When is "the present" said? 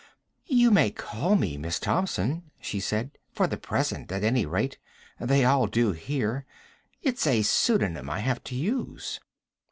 3.45-4.11